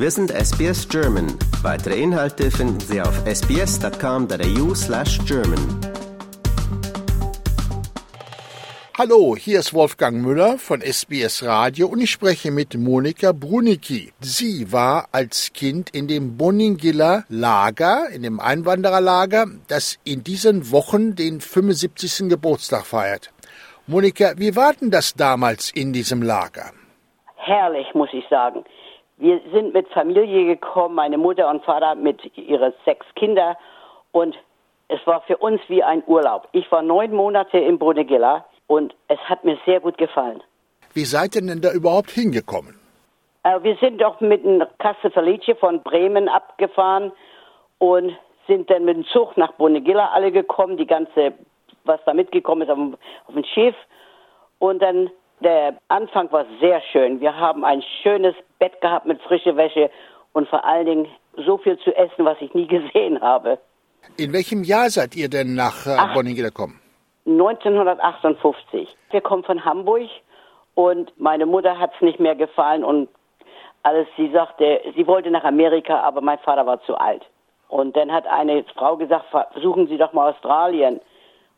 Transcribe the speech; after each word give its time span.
Wir 0.00 0.12
sind 0.12 0.30
SBS 0.30 0.88
German. 0.88 1.26
Weitere 1.60 2.00
Inhalte 2.00 2.52
finden 2.52 2.78
Sie 2.78 3.00
auf 3.00 3.16
sbs.com.au 3.26 4.72
slash 4.72 5.18
German. 5.26 5.58
Hallo, 8.96 9.34
hier 9.34 9.58
ist 9.58 9.74
Wolfgang 9.74 10.22
Müller 10.22 10.56
von 10.58 10.82
SBS 10.82 11.42
Radio 11.42 11.88
und 11.88 12.00
ich 12.00 12.12
spreche 12.12 12.52
mit 12.52 12.76
Monika 12.76 13.32
Brunicki. 13.32 14.12
Sie 14.20 14.70
war 14.70 15.08
als 15.10 15.52
Kind 15.52 15.90
in 15.90 16.06
dem 16.06 16.36
Boningilla 16.36 17.24
Lager, 17.28 18.08
in 18.14 18.22
dem 18.22 18.38
Einwandererlager, 18.38 19.46
das 19.66 19.98
in 20.04 20.22
diesen 20.22 20.70
Wochen 20.70 21.16
den 21.16 21.40
75. 21.40 22.28
Geburtstag 22.28 22.86
feiert. 22.86 23.32
Monika, 23.88 24.34
wie 24.36 24.54
war 24.54 24.74
denn 24.74 24.92
das 24.92 25.14
damals 25.14 25.72
in 25.72 25.92
diesem 25.92 26.22
Lager? 26.22 26.70
Herrlich, 27.34 27.92
muss 27.94 28.10
ich 28.12 28.24
sagen. 28.30 28.62
Wir 29.18 29.40
sind 29.52 29.74
mit 29.74 29.88
Familie 29.88 30.46
gekommen, 30.46 30.94
meine 30.94 31.18
Mutter 31.18 31.50
und 31.50 31.64
Vater 31.64 31.94
mit 31.96 32.36
ihren 32.36 32.72
sechs 32.84 33.06
Kindern 33.16 33.56
und 34.12 34.36
es 34.88 35.04
war 35.06 35.22
für 35.22 35.36
uns 35.36 35.60
wie 35.68 35.82
ein 35.82 36.02
Urlaub. 36.06 36.48
Ich 36.52 36.70
war 36.72 36.82
neun 36.82 37.12
Monate 37.12 37.58
in 37.58 37.78
Bonegilla 37.78 38.46
und 38.68 38.94
es 39.08 39.18
hat 39.20 39.44
mir 39.44 39.58
sehr 39.66 39.80
gut 39.80 39.98
gefallen. 39.98 40.42
Wie 40.94 41.04
seid 41.04 41.34
ihr 41.36 41.42
denn 41.42 41.60
da 41.60 41.72
überhaupt 41.72 42.10
hingekommen? 42.10 42.78
Äh, 43.42 43.62
wir 43.62 43.76
sind 43.76 44.00
doch 44.00 44.20
mit 44.20 44.44
dem 44.44 44.64
Kasse 44.78 45.10
Felice 45.10 45.54
von 45.58 45.82
Bremen 45.82 46.28
abgefahren 46.28 47.12
und 47.78 48.16
sind 48.46 48.70
dann 48.70 48.84
mit 48.84 48.96
dem 48.96 49.06
Zug 49.06 49.36
nach 49.36 49.52
Bonegilla 49.52 50.10
alle 50.12 50.32
gekommen, 50.32 50.76
die 50.76 50.86
ganze, 50.86 51.34
was 51.84 52.00
da 52.06 52.14
mitgekommen 52.14 52.62
ist, 52.62 52.70
auf 52.70 52.78
dem, 52.78 52.96
auf 53.26 53.34
dem 53.34 53.44
Schiff. 53.44 53.76
Und 54.58 54.80
dann, 54.80 55.10
der 55.40 55.78
Anfang 55.88 56.30
war 56.32 56.46
sehr 56.60 56.80
schön. 56.92 57.20
Wir 57.20 57.36
haben 57.36 57.64
ein 57.64 57.82
schönes 58.02 58.34
Bett 58.58 58.80
gehabt 58.80 59.06
mit 59.06 59.20
frischer 59.22 59.56
Wäsche 59.56 59.90
und 60.32 60.48
vor 60.48 60.64
allen 60.64 60.86
Dingen 60.86 61.08
so 61.36 61.58
viel 61.58 61.78
zu 61.78 61.94
essen, 61.96 62.24
was 62.24 62.36
ich 62.40 62.52
nie 62.54 62.66
gesehen 62.76 63.20
habe. 63.20 63.58
In 64.16 64.32
welchem 64.32 64.64
Jahr 64.64 64.90
seid 64.90 65.16
ihr 65.16 65.28
denn 65.28 65.54
nach 65.54 65.86
äh. 65.86 66.14
Boningilla 66.14 66.48
gekommen? 66.48 66.80
1958. 67.26 68.88
Wir 69.10 69.20
kommen 69.20 69.44
von 69.44 69.64
Hamburg 69.64 70.08
und 70.74 71.12
meine 71.20 71.44
Mutter 71.44 71.78
hat 71.78 71.92
es 71.94 72.00
nicht 72.00 72.20
mehr 72.20 72.34
gefallen 72.34 72.84
und 72.84 73.08
alles. 73.82 74.06
Sie 74.16 74.30
sagte, 74.32 74.80
sie 74.96 75.06
wollte 75.06 75.30
nach 75.30 75.44
Amerika, 75.44 76.00
aber 76.00 76.20
mein 76.20 76.38
Vater 76.38 76.66
war 76.66 76.82
zu 76.84 76.96
alt. 76.96 77.22
Und 77.68 77.96
dann 77.96 78.10
hat 78.10 78.26
eine 78.26 78.64
Frau 78.74 78.96
gesagt, 78.96 79.26
versuchen 79.52 79.88
Sie 79.88 79.98
doch 79.98 80.14
mal 80.14 80.30
Australien. 80.30 81.00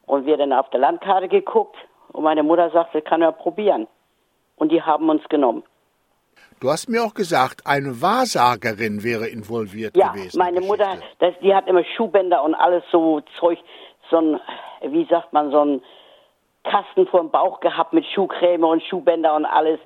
Und 0.07 0.27
wir 0.27 0.37
dann 0.37 0.53
auf 0.53 0.69
der 0.71 0.81
Landkarte 0.81 1.29
geguckt 1.29 1.77
und 2.13 2.23
meine 2.25 2.43
Mutter 2.43 2.71
sagte, 2.71 3.03
kann 3.03 3.23
er 3.23 3.33
probieren. 3.33 3.87
Und 4.57 4.71
die 4.73 4.83
haben 4.83 5.09
uns 5.09 5.27
genommen. 5.29 5.63
Du 6.61 6.71
hast 6.71 6.89
mir 6.89 7.03
auch 7.03 7.15
gesagt, 7.15 7.63
eine 7.67 8.03
Wahrsagerin 8.03 9.03
wäre 9.03 9.27
involviert 9.29 9.97
Ja, 9.97 10.13
gewesen. 10.13 10.39
meine 10.39 10.57
in 10.59 10.63
die 10.63 10.69
Mutter, 10.69 10.99
das, 11.19 11.35
die 11.43 11.55
hat 11.55 11.67
immer 11.67 11.85
Schuhbänder 11.97 12.43
und 12.43 12.55
alles 12.55 12.83
so 12.93 13.21
Zeug, 13.39 13.59
so 14.11 14.19
ein, 14.19 14.41
wie 14.83 15.07
sagt 15.07 15.33
man, 15.33 15.51
so 15.51 15.65
ein 15.65 15.83
Kasten 16.65 17.07
vor 17.07 17.21
dem 17.21 17.31
Bauch 17.31 17.61
gehabt 17.61 17.93
mit 17.95 18.05
Schuhcreme 18.07 18.65
und 18.65 18.83
Schuhbänder 18.83 19.35
und 19.35 19.47
alles. 19.47 19.81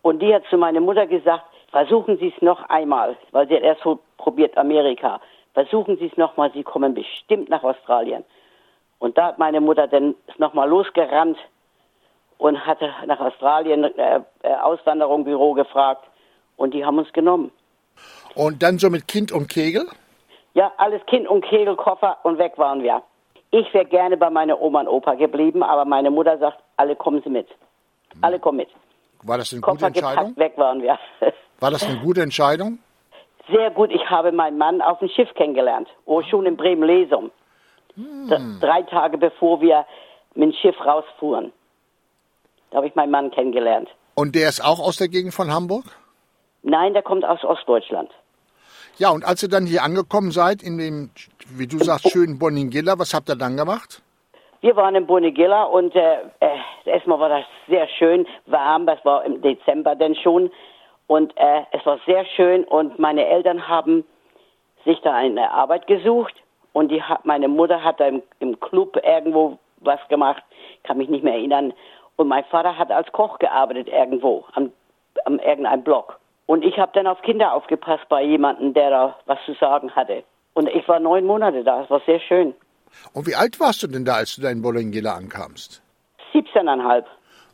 Und 0.00 0.20
die 0.20 0.34
hat 0.34 0.44
zu 0.48 0.56
meiner 0.56 0.80
Mutter 0.80 1.06
gesagt, 1.06 1.44
versuchen 1.70 2.16
Sie 2.18 2.32
es 2.34 2.42
noch 2.42 2.62
einmal, 2.70 3.16
weil 3.32 3.46
sie 3.48 3.56
hat 3.56 3.62
erst 3.62 3.82
so 3.82 3.98
probiert 4.16 4.56
Amerika. 4.56 5.20
Versuchen 5.52 5.98
Sie 5.98 6.06
es 6.06 6.16
nochmal, 6.16 6.50
Sie 6.54 6.62
kommen 6.62 6.94
bestimmt 6.94 7.50
nach 7.50 7.62
Australien. 7.62 8.24
Und 8.98 9.18
da 9.18 9.26
hat 9.26 9.38
meine 9.38 9.60
Mutter 9.60 9.86
dann 9.86 10.14
nochmal 10.38 10.68
losgerannt 10.68 11.36
und 12.38 12.66
hatte 12.66 12.90
nach 13.06 13.20
Australien 13.20 13.84
äh, 13.84 14.20
äh, 14.42 14.54
Auswanderung 14.62 15.24
gefragt. 15.54 16.04
Und 16.56 16.72
die 16.74 16.84
haben 16.84 16.98
uns 16.98 17.12
genommen. 17.12 17.50
Und 18.34 18.62
dann 18.62 18.78
so 18.78 18.90
mit 18.90 19.08
Kind 19.08 19.32
und 19.32 19.48
Kegel? 19.48 19.86
Ja, 20.54 20.72
alles 20.78 21.04
Kind 21.06 21.28
und 21.28 21.44
Kegelkoffer 21.44 22.18
und 22.22 22.38
weg 22.38 22.54
waren 22.56 22.82
wir. 22.82 23.02
Ich 23.50 23.72
wäre 23.74 23.84
gerne 23.84 24.16
bei 24.16 24.30
meiner 24.30 24.60
Oma 24.60 24.80
und 24.80 24.88
Opa 24.88 25.14
geblieben, 25.14 25.62
aber 25.62 25.84
meine 25.84 26.10
Mutter 26.10 26.36
sagt, 26.38 26.58
alle 26.76 26.96
kommen 26.96 27.22
Sie 27.22 27.30
mit. 27.30 27.46
Alle 28.22 28.38
kommen 28.38 28.58
mit. 28.58 28.68
War 29.22 29.38
das 29.38 29.52
eine 29.52 29.60
gute 29.60 29.72
Koffer 29.74 29.86
Entscheidung? 29.88 30.34
gepackt, 30.34 30.38
weg 30.38 30.52
waren 30.58 30.82
wir. 30.82 30.98
War 31.60 31.70
das 31.70 31.86
eine 31.88 31.98
gute 32.00 32.20
Entscheidung? 32.22 32.78
Sehr 33.50 33.70
gut, 33.70 33.90
ich 33.90 34.04
habe 34.10 34.32
meinen 34.32 34.58
Mann 34.58 34.82
auf 34.82 34.98
dem 34.98 35.08
Schiff 35.08 35.32
kennengelernt, 35.34 35.88
oh, 36.04 36.20
schon 36.22 36.44
in 36.46 36.56
Bremen-Lesum. 36.56 37.30
D- 37.96 38.36
Drei 38.60 38.82
Tage 38.82 39.16
bevor 39.18 39.60
wir 39.60 39.86
mit 40.34 40.50
dem 40.50 40.52
Schiff 40.52 40.76
rausfuhren. 40.84 41.52
Da 42.70 42.78
habe 42.78 42.86
ich 42.86 42.94
meinen 42.94 43.10
Mann 43.10 43.30
kennengelernt. 43.30 43.88
Und 44.14 44.34
der 44.34 44.48
ist 44.48 44.64
auch 44.64 44.80
aus 44.80 44.96
der 44.96 45.08
Gegend 45.08 45.34
von 45.34 45.52
Hamburg? 45.52 45.84
Nein, 46.62 46.94
der 46.94 47.02
kommt 47.02 47.24
aus 47.24 47.44
Ostdeutschland. 47.44 48.10
Ja, 48.98 49.10
und 49.10 49.24
als 49.24 49.42
ihr 49.42 49.48
dann 49.48 49.66
hier 49.66 49.82
angekommen 49.82 50.30
seid, 50.30 50.62
in 50.62 50.78
dem, 50.78 51.10
wie 51.50 51.66
du 51.66 51.78
sagst, 51.78 52.10
schönen 52.12 52.38
Boningilla, 52.38 52.98
was 52.98 53.12
habt 53.14 53.28
ihr 53.28 53.36
dann 53.36 53.56
gemacht? 53.56 54.02
Wir 54.62 54.74
waren 54.74 54.94
in 54.94 55.06
Bonegilla 55.06 55.64
und 55.64 55.94
äh, 55.94 56.16
äh, 56.40 56.58
erstmal 56.86 57.20
war 57.20 57.28
das 57.28 57.44
sehr 57.68 57.86
schön, 57.98 58.26
warm, 58.46 58.86
das 58.86 59.04
war 59.04 59.24
im 59.24 59.42
Dezember 59.42 59.94
denn 59.94 60.16
schon. 60.16 60.50
Und 61.06 61.36
äh, 61.36 61.62
es 61.72 61.84
war 61.86 62.00
sehr 62.06 62.24
schön 62.24 62.64
und 62.64 62.98
meine 62.98 63.26
Eltern 63.26 63.68
haben 63.68 64.04
sich 64.84 64.98
da 65.02 65.14
eine 65.14 65.50
Arbeit 65.50 65.86
gesucht 65.86 66.34
und 66.72 66.88
die 66.90 67.02
meine 67.24 67.48
Mutter 67.48 67.84
hat 67.84 68.00
da 68.00 68.06
im, 68.06 68.22
im 68.40 68.58
Club 68.58 68.96
irgendwo 69.04 69.58
was 69.80 70.00
gemacht, 70.08 70.42
kann 70.84 70.98
mich 70.98 71.08
nicht 71.08 71.22
mehr 71.22 71.34
erinnern. 71.34 71.72
Und 72.16 72.28
mein 72.28 72.44
Vater 72.44 72.76
hat 72.76 72.90
als 72.90 73.10
Koch 73.12 73.38
gearbeitet 73.38 73.88
irgendwo, 73.88 74.44
am, 74.54 74.72
am 75.24 75.38
irgendeinem 75.38 75.82
Block. 75.82 76.18
Und 76.46 76.64
ich 76.64 76.78
habe 76.78 76.92
dann 76.94 77.06
auf 77.06 77.20
Kinder 77.22 77.52
aufgepasst 77.52 78.08
bei 78.08 78.22
jemandem, 78.22 78.72
der 78.72 78.90
da 78.90 79.16
was 79.26 79.38
zu 79.44 79.54
sagen 79.54 79.94
hatte. 79.94 80.24
Und 80.54 80.68
ich 80.68 80.86
war 80.88 81.00
neun 81.00 81.26
Monate 81.26 81.64
da, 81.64 81.82
es 81.82 81.90
war 81.90 82.00
sehr 82.06 82.20
schön. 82.20 82.54
Und 83.12 83.26
wie 83.26 83.34
alt 83.34 83.60
warst 83.60 83.82
du 83.82 83.88
denn 83.88 84.04
da, 84.04 84.14
als 84.14 84.36
du 84.36 84.42
da 84.42 84.50
in 84.50 84.62
Boningilla 84.62 85.14
ankamst? 85.14 85.82
17,5. 86.32 87.04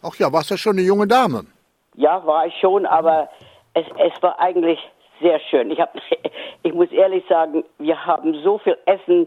Ach 0.02 0.14
ja, 0.16 0.32
warst 0.32 0.50
ja 0.50 0.56
schon 0.56 0.72
eine 0.72 0.82
junge 0.82 1.06
Dame. 1.06 1.46
Ja, 1.94 2.24
war 2.26 2.46
ich 2.46 2.54
schon, 2.60 2.86
aber 2.86 3.28
es, 3.74 3.86
es 3.98 4.22
war 4.22 4.38
eigentlich 4.38 4.78
sehr 5.20 5.40
schön. 5.50 5.70
Ich, 5.70 5.80
hab, 5.80 5.94
ich 6.62 6.74
muss 6.74 6.90
ehrlich 6.90 7.24
sagen, 7.28 7.64
wir 7.78 8.04
haben 8.04 8.34
so 8.42 8.58
viel 8.58 8.76
Essen 8.86 9.26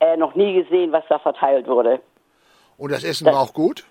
äh, 0.00 0.16
noch 0.16 0.34
nie 0.34 0.62
gesehen, 0.62 0.92
was 0.92 1.04
da 1.08 1.18
verteilt 1.18 1.66
wurde. 1.66 2.00
Und 2.76 2.92
das 2.92 3.04
Essen 3.04 3.26
war 3.26 3.40
auch 3.40 3.52
gut? 3.52 3.84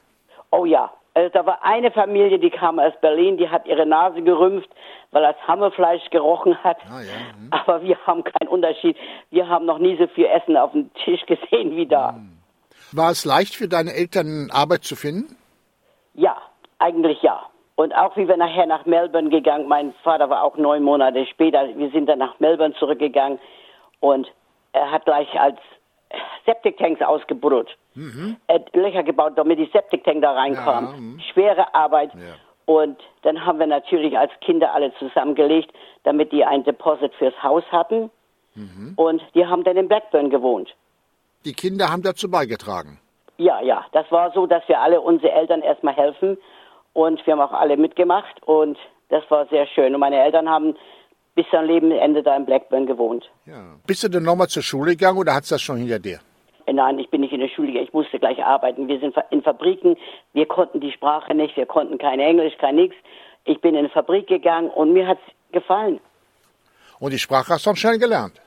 Oh 0.52 0.66
ja, 0.66 0.92
also 1.14 1.30
da 1.30 1.46
war 1.46 1.64
eine 1.64 1.92
Familie, 1.92 2.40
die 2.40 2.50
kam 2.50 2.80
aus 2.80 2.94
Berlin, 3.02 3.38
die 3.38 3.50
hat 3.50 3.68
ihre 3.68 3.86
Nase 3.86 4.22
gerümpft, 4.22 4.70
weil 5.12 5.24
das 5.24 5.36
Hammelfleisch 5.48 6.10
gerochen 6.12 6.58
hat. 6.64 6.78
Ah, 6.90 7.02
ja, 7.02 7.36
hm. 7.36 7.50
Aber 7.52 7.82
wir 7.82 7.98
haben 8.06 8.24
keinen 8.24 8.48
Unterschied. 8.48 8.96
Wir 9.30 9.48
haben 9.48 9.66
noch 9.66 9.80
nie 9.80 9.98
so 9.98 10.08
viel 10.08 10.26
Essen 10.26 10.56
auf 10.56 10.72
dem 10.72 10.92
Tisch 11.06 11.26
gesehen 11.26 11.76
wie 11.76 11.88
da. 11.88 12.20
War 12.92 13.12
es 13.12 13.26
leicht 13.26 13.56
für 13.56 13.68
deine 13.68 13.94
Eltern, 13.94 14.50
Arbeit 14.52 14.84
zu 14.84 14.96
finden? 14.96 15.36
Ja, 16.14 16.38
eigentlich 16.80 17.22
ja. 17.22 17.44
Und 17.76 17.94
auch 17.96 18.16
wie 18.18 18.28
wir 18.28 18.38
nachher 18.38 18.66
nach 18.66 18.86
Melbourne 18.86 19.30
gegangen, 19.30 19.68
mein 19.68 19.94
Vater 20.04 20.30
war 20.30 20.44
auch 20.44 20.58
neun 20.58 20.84
Monate 20.84 21.26
später, 21.28 21.68
wir 21.76 21.90
sind 21.92 22.08
dann 22.08 22.20
nach 22.20 22.40
Melbourne 22.40 22.74
zurückgegangen 22.76 23.40
und 24.00 24.28
er 24.74 24.92
hat 24.92 25.06
gleich 25.06 25.40
als 25.40 25.58
Septiktanks 26.46 27.02
ausgebuddelt. 27.02 27.70
Er 28.48 28.56
hat 28.56 28.76
Löcher 28.76 29.04
gebaut, 29.04 29.34
damit 29.36 29.60
die 29.60 29.70
Septiktank 29.72 30.22
da 30.22 30.34
reinkam. 30.34 30.86
Ja, 30.86 30.92
mhm. 30.92 31.20
Schwere 31.34 31.74
Arbeit. 31.74 32.12
Ja. 32.14 32.36
Und 32.66 33.00
dann 33.24 33.46
haben 33.46 33.60
wir 33.60 33.68
natürlich 33.68 34.18
als 34.18 34.32
Kinder 34.42 34.74
alle 34.74 34.94
zusammengelegt, 35.00 35.72
damit 36.04 36.32
die 36.32 36.46
ein 36.46 36.64
Deposit 36.64 37.14
fürs 37.16 37.34
Haus 37.42 37.64
hatten. 37.72 38.12
Mhm. 38.56 38.94
Und 38.96 39.22
die 39.34 39.46
haben 39.46 39.64
dann 39.64 39.78
in 39.78 39.88
Blackburn 39.88 40.30
gewohnt. 40.30 40.70
Die 41.46 41.54
Kinder 41.54 41.90
haben 41.90 42.04
dazu 42.04 42.30
beigetragen. 42.30 43.00
Ja, 43.38 43.62
ja, 43.62 43.86
das 43.94 44.12
war 44.12 44.32
so, 44.34 44.46
dass 44.46 44.68
wir 44.68 44.82
alle 44.82 45.00
unsere 45.02 45.32
Eltern 45.32 45.62
erstmal 45.62 45.96
helfen 45.96 46.38
und 46.94 47.26
wir 47.26 47.34
haben 47.34 47.42
auch 47.42 47.54
alle 47.54 47.78
mitgemacht 47.78 48.44
und 48.46 48.78
das 49.08 49.24
war 49.30 49.48
sehr 49.48 49.66
schön. 49.68 49.94
Und 49.94 50.02
meine 50.02 50.22
Eltern 50.22 50.50
haben 50.50 50.76
bis 51.36 51.46
zum 51.50 51.64
Lebensende 51.64 52.22
da 52.22 52.36
in 52.36 52.46
Blackburn 52.46 52.86
gewohnt. 52.86 53.30
Ja. 53.46 53.78
Bist 53.88 54.04
du 54.04 54.10
denn 54.10 54.24
nochmal 54.24 54.48
zur 54.48 54.62
Schule 54.62 54.92
gegangen 54.92 55.18
oder 55.18 55.34
hat's 55.34 55.50
das 55.50 55.62
schon 55.62 55.78
hinter 55.78 56.00
dir? 56.00 56.20
Nein, 56.80 56.98
ich 56.98 57.10
bin 57.10 57.20
nicht 57.20 57.34
in 57.34 57.42
der 57.42 57.50
Schule 57.50 57.68
gegangen, 57.68 57.88
ich 57.88 57.94
musste 57.94 58.20
gleich 58.20 58.42
arbeiten. 58.42 58.88
Wir 58.88 59.02
sind 59.02 59.14
in 59.32 59.42
Fabriken, 59.42 59.98
wir 60.32 60.46
konnten 60.46 60.80
die 60.80 60.94
Sprache 60.94 61.36
nicht, 61.36 61.58
wir 61.58 61.66
konnten 61.66 61.98
kein 61.98 62.22
Englisch, 62.22 62.58
kein 62.58 62.78
nix. 62.78 62.96
Ich 63.44 63.60
bin 63.60 63.72
in 63.72 63.80
eine 63.80 63.90
Fabrik 63.90 64.28
gegangen 64.28 64.70
und 64.70 64.94
mir 64.94 65.06
hat's 65.06 65.22
gefallen. 65.52 66.00
Und 67.02 67.12
die 67.12 67.20
Sprache 67.20 67.52
hast 67.56 67.66
du 67.66 67.76
schnell 67.76 68.00
gelernt. 68.00 68.40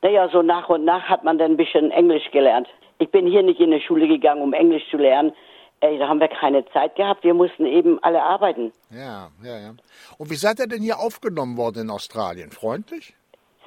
Naja, 0.00 0.30
so 0.30 0.40
nach 0.40 0.70
und 0.70 0.86
nach 0.86 1.02
hat 1.10 1.24
man 1.24 1.36
dann 1.36 1.50
ein 1.50 1.56
bisschen 1.58 1.90
Englisch 1.90 2.30
gelernt. 2.30 2.68
Ich 2.98 3.10
bin 3.10 3.26
hier 3.26 3.42
nicht 3.42 3.60
in 3.60 3.70
die 3.70 3.82
Schule 3.82 4.08
gegangen, 4.08 4.40
um 4.40 4.54
Englisch 4.54 4.88
zu 4.90 4.96
lernen. 4.96 5.34
Ey, 5.80 5.98
da 5.98 6.08
haben 6.08 6.20
wir 6.20 6.28
keine 6.28 6.64
Zeit 6.70 6.96
gehabt. 6.96 7.22
Wir 7.22 7.34
mussten 7.34 7.66
eben 7.66 8.02
alle 8.02 8.22
arbeiten. 8.22 8.72
Ja, 8.88 9.28
ja, 9.44 9.58
ja. 9.58 9.74
Und 10.16 10.30
wie 10.30 10.36
seid 10.36 10.58
ihr 10.58 10.68
denn 10.68 10.80
hier 10.80 10.98
aufgenommen 10.98 11.58
worden 11.58 11.82
in 11.82 11.90
Australien? 11.90 12.50
Freundlich? 12.50 13.14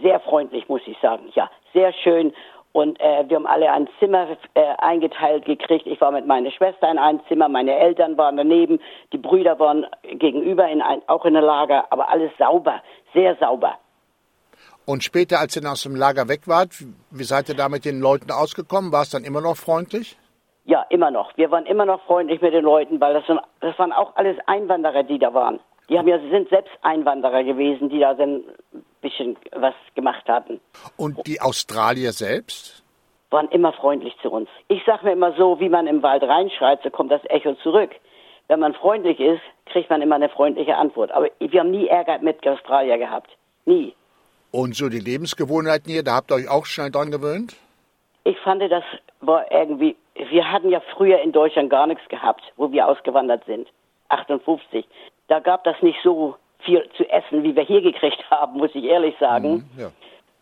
Sehr 0.02 0.20
freundlich, 0.22 0.68
muss 0.68 0.82
ich 0.88 0.98
sagen. 1.02 1.30
Ja, 1.36 1.52
sehr 1.74 1.94
schön. 1.94 2.34
Und 2.76 3.00
äh, 3.00 3.24
wir 3.30 3.38
haben 3.38 3.48
alle 3.48 3.72
ein 3.72 3.88
Zimmer 4.00 4.36
äh, 4.54 4.62
eingeteilt 4.80 5.46
gekriegt. 5.46 5.88
Ich 5.88 6.02
war 6.02 6.12
mit 6.12 6.28
meiner 6.28 6.52
Schwester 6.52 6.92
in 6.92 6.98
einem 6.98 7.22
Zimmer, 7.30 7.48
meine 7.48 7.74
Eltern 7.74 8.18
waren 8.18 8.36
daneben, 8.36 8.82
die 9.14 9.18
Brüder 9.18 9.58
waren 9.60 9.86
gegenüber 10.04 10.68
in 10.68 10.82
ein, 10.82 11.02
auch 11.08 11.24
in 11.24 11.36
der 11.36 11.42
Lager, 11.42 11.86
aber 11.90 12.10
alles 12.10 12.32
sauber, 12.38 12.82
sehr 13.14 13.38
sauber. 13.38 13.78
Und 14.86 15.06
später, 15.06 15.40
als 15.40 15.56
ihr 15.56 15.72
aus 15.72 15.84
dem 15.84 15.96
Lager 15.96 16.28
weg 16.28 16.50
wart, 16.50 16.72
wie 17.12 17.24
seid 17.24 17.48
ihr 17.48 17.56
da 17.56 17.70
mit 17.70 17.86
den 17.86 18.02
Leuten 18.02 18.30
ausgekommen? 18.30 18.92
War 18.92 19.04
es 19.04 19.10
dann 19.10 19.24
immer 19.24 19.40
noch 19.40 19.56
freundlich? 19.56 20.18
Ja, 20.66 20.86
immer 20.90 21.12
noch. 21.12 21.32
Wir 21.38 21.52
waren 21.52 21.66
immer 21.68 21.86
noch 21.86 22.04
freundlich 22.04 22.42
mit 22.42 22.54
den 22.54 22.66
Leuten, 22.66 23.00
weil 23.00 23.14
das, 23.14 23.26
sind, 23.26 23.40
das 23.62 23.80
waren 23.80 23.94
auch 23.94 24.18
alles 24.18 24.36
Einwanderer, 24.48 25.04
die 25.04 25.18
da 25.18 25.34
waren. 25.34 25.62
Die 25.88 25.98
haben 25.98 26.10
ja, 26.10 26.20
sind 26.20 26.50
selbst 26.50 26.74
Einwanderer 26.82 27.46
gewesen, 27.46 27.88
die 27.88 28.00
da 28.00 28.16
dann 28.16 28.44
ein 28.74 28.84
bisschen 29.06 29.38
was 29.52 29.74
gemacht 29.96 30.28
hatten. 30.28 30.60
Und 30.98 31.26
die 31.28 31.40
Australier 31.42 32.12
selbst? 32.12 32.84
Waren 33.30 33.50
immer 33.50 33.74
freundlich 33.74 34.16
zu 34.22 34.30
uns. 34.32 34.50
Ich 34.68 34.84
sage 34.86 35.06
mir 35.06 35.14
immer 35.14 35.34
so, 35.34 35.60
wie 35.60 35.70
man 35.70 35.88
im 35.88 36.02
Wald 36.04 36.24
reinschreit, 36.24 36.80
so 36.84 36.90
kommt 36.90 37.12
das 37.12 37.22
Echo 37.30 37.54
zurück. 37.56 37.92
Wenn 38.48 38.60
man 38.60 38.74
freundlich 38.74 39.20
ist, 39.20 39.42
kriegt 39.66 39.90
man 39.90 40.02
immer 40.02 40.16
eine 40.16 40.30
freundliche 40.30 40.76
Antwort. 40.78 41.12
Aber 41.12 41.30
wir 41.40 41.60
haben 41.60 41.72
nie 41.72 41.88
Ärger 41.88 42.20
mit 42.20 42.46
Australier 42.48 42.98
gehabt. 42.98 43.30
Nie. 43.66 43.94
Und 44.52 44.76
so 44.76 44.90
die 44.90 45.00
Lebensgewohnheiten 45.00 45.92
hier, 45.92 46.04
da 46.04 46.16
habt 46.16 46.32
ihr 46.32 46.36
euch 46.36 46.50
auch 46.50 46.66
schnell 46.66 46.92
dran 46.92 47.12
gewöhnt? 47.12 47.56
Ich 48.24 48.38
fand, 48.40 48.62
das 48.62 48.84
war 49.22 49.52
irgendwie, 49.52 49.96
wir 50.16 50.52
hatten 50.52 50.70
ja 50.70 50.82
früher 50.96 51.20
in 51.20 51.32
Deutschland 51.32 51.70
gar 51.70 51.88
nichts 51.88 52.08
gehabt, 52.10 52.42
wo 52.56 52.72
wir 52.72 52.88
ausgewandert 52.88 53.44
sind. 53.46 53.68
58 54.10 54.86
da 55.28 55.40
gab 55.40 55.64
das 55.64 55.82
nicht 55.82 56.00
so 56.04 56.36
viel 56.66 56.88
zu 56.98 57.10
essen, 57.10 57.44
wie 57.44 57.56
wir 57.56 57.64
hier 57.64 57.82
gekriegt 57.82 58.24
haben, 58.32 58.58
muss 58.58 58.74
ich 58.74 58.84
ehrlich 58.84 59.16
sagen. 59.20 59.70
Mhm, 59.76 59.82
ja. 59.82 59.92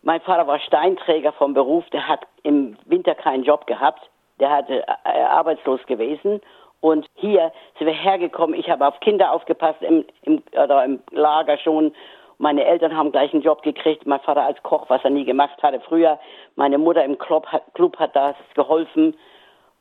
Mein 0.01 0.21
Vater 0.21 0.47
war 0.47 0.59
Steinträger 0.59 1.31
vom 1.33 1.53
Beruf, 1.53 1.89
der 1.91 2.07
hat 2.07 2.21
im 2.43 2.75
Winter 2.85 3.15
keinen 3.15 3.43
Job 3.43 3.67
gehabt, 3.67 4.09
der 4.39 4.49
hatte 4.49 4.83
äh, 5.05 5.21
arbeitslos 5.23 5.79
gewesen. 5.85 6.41
Und 6.81 7.07
hier 7.15 7.53
sind 7.77 7.87
wir 7.87 7.93
hergekommen, 7.93 8.59
ich 8.59 8.69
habe 8.69 8.85
auf 8.85 8.99
Kinder 8.99 9.31
aufgepasst 9.31 9.81
im, 9.81 10.03
im, 10.23 10.43
oder 10.51 10.83
im 10.83 10.99
Lager 11.11 11.57
schon. 11.57 11.93
Meine 12.39 12.65
Eltern 12.65 12.97
haben 12.97 13.13
gleich 13.13 13.31
einen 13.31 13.43
Job 13.43 13.61
gekriegt, 13.61 14.05
mein 14.05 14.19
Vater 14.19 14.43
als 14.43 14.61
Koch, 14.63 14.89
was 14.89 15.01
er 15.05 15.11
nie 15.11 15.23
gemacht 15.23 15.63
hatte 15.63 15.79
früher. 15.79 16.19
Meine 16.57 16.77
Mutter 16.77 17.05
im 17.05 17.17
Club 17.17 17.45
hat, 17.45 17.63
Club 17.73 17.97
hat 17.97 18.13
das 18.13 18.35
geholfen. 18.55 19.15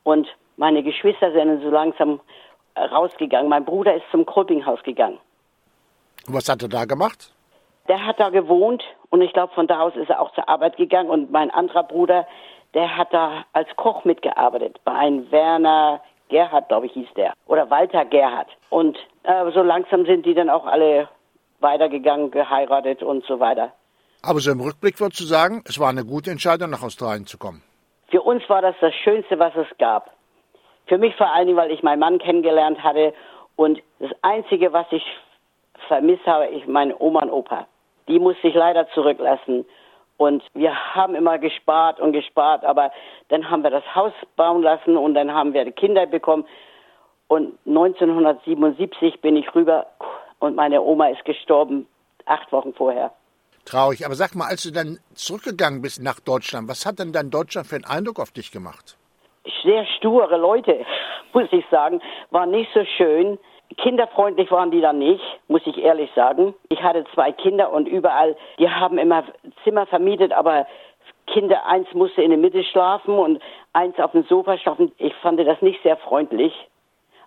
Und 0.03 0.29
meine 0.55 0.83
Geschwister 0.83 1.33
sind 1.33 1.61
so 1.61 1.69
langsam 1.69 2.21
rausgegangen. 2.77 3.49
Mein 3.49 3.65
Bruder 3.65 3.95
ist 3.95 4.05
zum 4.11 4.25
Kolpinghaus 4.25 4.81
gegangen. 4.83 5.19
Was 6.27 6.49
hat 6.49 6.61
er 6.61 6.69
da 6.69 6.85
gemacht? 6.85 7.33
Der 7.87 8.05
hat 8.05 8.19
da 8.19 8.29
gewohnt 8.29 8.83
und 9.09 9.21
ich 9.21 9.33
glaube, 9.33 9.53
von 9.53 9.67
da 9.67 9.81
aus 9.81 9.95
ist 9.95 10.09
er 10.09 10.21
auch 10.21 10.33
zur 10.33 10.47
Arbeit 10.47 10.77
gegangen. 10.77 11.09
Und 11.09 11.31
mein 11.31 11.51
anderer 11.51 11.83
Bruder, 11.83 12.25
der 12.73 12.97
hat 12.97 13.13
da 13.13 13.45
als 13.53 13.67
Koch 13.75 14.05
mitgearbeitet. 14.05 14.79
Bei 14.85 14.93
einem 14.93 15.29
Werner 15.31 16.01
Gerhard, 16.29 16.69
glaube 16.69 16.87
ich, 16.87 16.93
hieß 16.93 17.09
der. 17.15 17.33
Oder 17.45 17.69
Walter 17.69 18.05
Gerhard. 18.05 18.47
Und 18.69 18.97
äh, 19.23 19.51
so 19.51 19.61
langsam 19.61 20.05
sind 20.05 20.25
die 20.25 20.33
dann 20.33 20.49
auch 20.49 20.65
alle 20.65 21.09
weitergegangen, 21.59 22.31
geheiratet 22.31 23.03
und 23.03 23.25
so 23.25 23.39
weiter. 23.39 23.73
Aber 24.21 24.39
so 24.39 24.51
im 24.51 24.61
Rückblick 24.61 24.99
würdest 24.99 25.19
du 25.19 25.25
sagen, 25.25 25.63
es 25.67 25.79
war 25.79 25.89
eine 25.89 26.05
gute 26.05 26.31
Entscheidung, 26.31 26.69
nach 26.69 26.81
Australien 26.81 27.25
zu 27.25 27.37
kommen. 27.37 27.61
Für 28.09 28.21
uns 28.21 28.47
war 28.47 28.61
das 28.61 28.75
das 28.79 28.93
Schönste, 29.03 29.37
was 29.39 29.53
es 29.55 29.67
gab. 29.77 30.11
Für 30.87 30.97
mich 30.97 31.15
vor 31.15 31.31
allen 31.33 31.47
Dingen, 31.47 31.57
weil 31.57 31.71
ich 31.71 31.83
meinen 31.83 31.99
Mann 31.99 32.19
kennengelernt 32.19 32.81
hatte 32.83 33.13
und 33.55 33.81
das 33.99 34.11
Einzige, 34.21 34.71
was 34.73 34.85
ich 34.91 35.03
vermisst 35.87 36.25
habe, 36.25 36.47
ich 36.47 36.67
meine 36.67 36.95
Oma 36.99 37.21
und 37.21 37.31
Opa. 37.31 37.67
Die 38.07 38.19
musste 38.19 38.47
ich 38.47 38.55
leider 38.55 38.87
zurücklassen. 38.89 39.65
Und 40.17 40.43
wir 40.53 40.73
haben 40.95 41.15
immer 41.15 41.39
gespart 41.39 41.99
und 41.99 42.13
gespart, 42.13 42.63
aber 42.63 42.91
dann 43.29 43.49
haben 43.49 43.63
wir 43.63 43.71
das 43.71 43.83
Haus 43.95 44.13
bauen 44.35 44.61
lassen 44.61 44.95
und 44.95 45.15
dann 45.15 45.33
haben 45.33 45.53
wir 45.53 45.69
Kinder 45.71 46.05
bekommen. 46.05 46.45
Und 47.27 47.57
1977 47.65 49.21
bin 49.21 49.35
ich 49.35 49.53
rüber 49.55 49.87
und 50.39 50.55
meine 50.55 50.81
Oma 50.81 51.07
ist 51.07 51.25
gestorben, 51.25 51.87
acht 52.25 52.51
Wochen 52.51 52.73
vorher. 52.73 53.11
Traurig. 53.65 54.05
Aber 54.05 54.15
sag 54.15 54.35
mal, 54.35 54.47
als 54.47 54.63
du 54.63 54.71
dann 54.71 54.99
zurückgegangen 55.15 55.81
bist 55.81 56.01
nach 56.01 56.19
Deutschland, 56.19 56.67
was 56.67 56.85
hat 56.85 56.99
denn 56.99 57.11
dann 57.11 57.31
Deutschland 57.31 57.67
für 57.67 57.75
einen 57.75 57.85
Eindruck 57.85 58.19
auf 58.19 58.31
dich 58.31 58.51
gemacht? 58.51 58.97
sehr 59.63 59.85
sture 59.97 60.37
Leute, 60.37 60.85
muss 61.33 61.47
ich 61.51 61.65
sagen, 61.71 62.01
waren 62.31 62.51
nicht 62.51 62.71
so 62.73 62.83
schön. 62.97 63.39
Kinderfreundlich 63.77 64.51
waren 64.51 64.71
die 64.71 64.81
dann 64.81 64.99
nicht, 64.99 65.23
muss 65.47 65.65
ich 65.65 65.77
ehrlich 65.77 66.11
sagen. 66.15 66.53
Ich 66.69 66.81
hatte 66.81 67.05
zwei 67.13 67.31
Kinder 67.31 67.71
und 67.71 67.87
überall, 67.87 68.35
die 68.59 68.69
haben 68.69 68.97
immer 68.97 69.23
Zimmer 69.63 69.85
vermietet, 69.85 70.31
aber 70.31 70.67
Kinder, 71.27 71.65
eins 71.65 71.91
musste 71.93 72.21
in 72.21 72.29
der 72.29 72.39
Mitte 72.39 72.63
schlafen 72.63 73.17
und 73.17 73.41
eins 73.71 73.97
auf 73.99 74.11
dem 74.11 74.23
Sofa 74.23 74.57
schlafen. 74.57 74.91
Ich 74.97 75.13
fand 75.15 75.39
das 75.39 75.61
nicht 75.61 75.81
sehr 75.83 75.97
freundlich, 75.97 76.53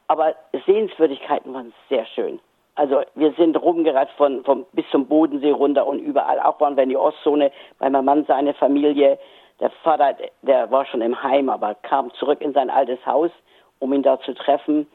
aber 0.08 0.34
Sehenswürdigkeiten 0.66 1.52
waren 1.54 1.72
sehr 1.88 2.06
schön. 2.06 2.40
Also 2.74 3.00
wir 3.14 3.32
sind 3.32 3.60
rumgereist 3.60 4.12
von, 4.12 4.44
von 4.44 4.66
bis 4.72 4.84
zum 4.90 5.06
Bodensee 5.06 5.50
runter 5.50 5.86
und 5.86 5.98
überall. 5.98 6.38
Auch 6.40 6.60
waren 6.60 6.76
wir 6.76 6.82
in 6.82 6.90
die 6.90 6.96
Ostzone, 6.96 7.50
weil 7.78 7.90
mein 7.90 8.04
Mann 8.04 8.24
seine 8.26 8.52
Familie 8.52 9.18
der 9.60 9.70
Vater, 9.82 10.14
der 10.42 10.70
war 10.70 10.84
schon 10.84 11.00
im 11.00 11.22
Heim, 11.22 11.48
aber 11.48 11.74
kam 11.74 12.12
zurück 12.14 12.42
in 12.42 12.52
sein 12.52 12.68
altes 12.68 13.04
Haus, 13.06 13.30
um 13.78 13.94
ihn 13.94 14.02
da 14.02 14.20
zu 14.20 14.34
treffen. 14.34 14.86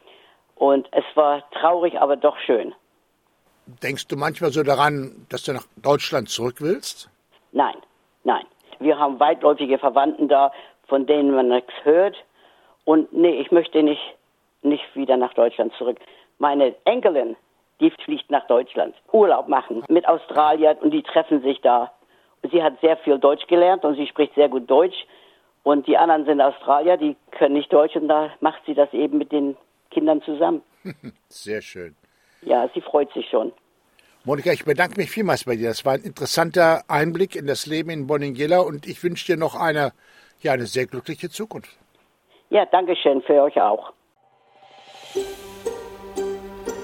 Und 0.61 0.87
es 0.91 1.03
war 1.15 1.43
traurig, 1.51 1.99
aber 1.99 2.15
doch 2.15 2.37
schön. 2.37 2.73
Denkst 3.81 4.07
du 4.07 4.15
manchmal 4.15 4.51
so 4.51 4.61
daran, 4.61 5.25
dass 5.29 5.43
du 5.43 5.53
nach 5.53 5.65
Deutschland 5.75 6.29
zurück 6.29 6.57
willst? 6.59 7.09
Nein, 7.51 7.75
nein. 8.23 8.45
Wir 8.79 8.99
haben 8.99 9.19
weitläufige 9.19 9.79
Verwandten 9.79 10.27
da, 10.27 10.51
von 10.87 11.05
denen 11.07 11.33
man 11.33 11.47
nichts 11.47 11.73
hört. 11.83 12.15
Und 12.85 13.11
nee, 13.11 13.41
ich 13.41 13.51
möchte 13.51 13.81
nicht, 13.81 14.01
nicht 14.61 14.83
wieder 14.95 15.17
nach 15.17 15.33
Deutschland 15.33 15.73
zurück. 15.77 15.97
Meine 16.37 16.75
Enkelin, 16.85 17.35
die 17.79 17.91
fliegt 18.05 18.29
nach 18.29 18.45
Deutschland, 18.45 18.93
Urlaub 19.11 19.47
machen 19.47 19.83
mit 19.89 20.07
Australiern 20.07 20.77
und 20.77 20.91
die 20.91 21.03
treffen 21.03 21.41
sich 21.41 21.59
da 21.61 21.91
sie 22.49 22.63
hat 22.63 22.79
sehr 22.81 22.97
viel 22.97 23.19
Deutsch 23.19 23.45
gelernt 23.47 23.83
und 23.83 23.95
sie 23.95 24.07
spricht 24.07 24.33
sehr 24.35 24.49
gut 24.49 24.69
Deutsch. 24.69 25.05
Und 25.63 25.85
die 25.85 25.97
anderen 25.97 26.25
sind 26.25 26.41
Australier, 26.41 26.97
die 26.97 27.15
können 27.31 27.53
nicht 27.53 27.71
Deutsch 27.71 27.95
und 27.95 28.07
da 28.07 28.31
macht 28.39 28.61
sie 28.65 28.73
das 28.73 28.91
eben 28.93 29.17
mit 29.19 29.31
den 29.31 29.55
Kindern 29.91 30.21
zusammen. 30.23 30.61
Sehr 31.29 31.61
schön. 31.61 31.95
Ja, 32.41 32.69
sie 32.73 32.81
freut 32.81 33.13
sich 33.13 33.29
schon. 33.29 33.51
Monika, 34.23 34.51
ich 34.51 34.65
bedanke 34.65 34.99
mich 34.99 35.09
vielmals 35.09 35.45
bei 35.45 35.55
dir. 35.55 35.69
Das 35.69 35.83
war 35.83 35.93
ein 35.93 36.03
interessanter 36.03 36.83
Einblick 36.87 37.35
in 37.35 37.47
das 37.47 37.65
Leben 37.65 37.89
in 37.89 38.07
Boningela 38.07 38.59
und 38.59 38.87
ich 38.87 39.03
wünsche 39.03 39.25
dir 39.25 39.37
noch 39.37 39.55
eine, 39.55 39.93
ja, 40.41 40.53
eine 40.53 40.67
sehr 40.67 40.85
glückliche 40.85 41.29
Zukunft. 41.29 41.75
Ja, 42.49 42.65
danke 42.65 42.95
schön 42.95 43.21
für 43.21 43.41
euch 43.41 43.59
auch. 43.59 43.93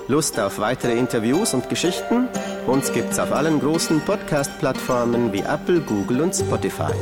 Lust 0.08 0.40
auf 0.40 0.60
weitere 0.60 0.94
Interviews 0.94 1.54
und 1.54 1.70
Geschichten? 1.70 2.30
Uns 2.66 2.94
gibt's 2.94 3.20
auf 3.20 3.32
allen 3.32 3.60
großen 3.60 4.00
Podcast-Plattformen 4.02 5.34
wie 5.34 5.42
Apple, 5.42 5.82
Google 5.82 6.22
und 6.22 6.34
Spotify. 6.34 6.94